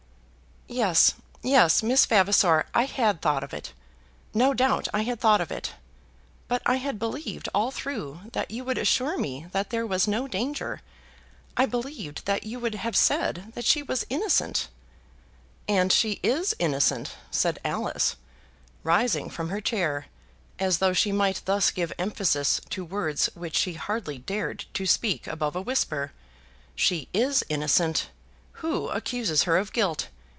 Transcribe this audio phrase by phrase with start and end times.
[0.69, 2.65] "Yes; yes, Miss Vavasor.
[2.73, 3.73] I had thought of it.
[4.33, 5.73] No doubt I had thought of it.
[6.47, 10.29] But I had believed all through that you would assure me that there was no
[10.29, 10.79] danger.
[11.57, 14.69] I believed that you would have said that she was innocent."
[15.67, 18.15] "And she is innocent," said Alice,
[18.81, 20.05] rising from her chair,
[20.57, 25.27] as though she might thus give emphasis to words which she hardly dared to speak
[25.27, 26.13] above a whisper.
[26.77, 28.09] "She is innocent.
[28.61, 30.07] Who accuses her of guilt?